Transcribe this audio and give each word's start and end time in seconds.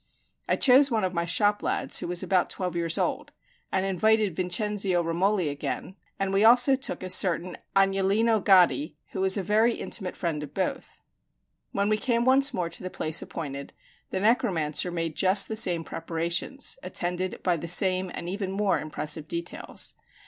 I 0.49 0.55
chose 0.55 0.89
one 0.89 1.03
of 1.03 1.13
my 1.13 1.25
shop 1.25 1.61
lads, 1.61 1.99
who 1.99 2.07
was 2.07 2.23
about 2.23 2.49
twelve 2.49 2.75
years 2.75 2.97
old, 2.97 3.31
and 3.71 3.85
invited 3.85 4.35
Vincenzio 4.35 5.03
Romoli 5.03 5.47
again; 5.51 5.95
and 6.17 6.33
we 6.33 6.43
also 6.43 6.75
took 6.75 7.03
a 7.03 7.07
certain 7.07 7.55
Agnolino 7.75 8.39
Gaddi, 8.43 8.95
who 9.11 9.21
was 9.21 9.37
a 9.37 9.43
very 9.43 9.73
intimate 9.75 10.15
friend 10.15 10.41
of 10.41 10.55
both. 10.55 10.99
When 11.71 11.87
we 11.87 11.97
came 11.97 12.25
once 12.25 12.51
more 12.51 12.67
to 12.69 12.81
the 12.81 12.89
place 12.89 13.21
appointed, 13.21 13.73
the 14.09 14.19
necromancer 14.19 14.89
made 14.89 15.15
just 15.15 15.47
the 15.47 15.55
same 15.55 15.83
preparations, 15.83 16.79
attended 16.81 17.43
by 17.43 17.57
the 17.57 17.67
same 17.67 18.09
and 18.11 18.27
even 18.27 18.51
more 18.51 18.79
impressive 18.79 19.27
details. 19.27 19.93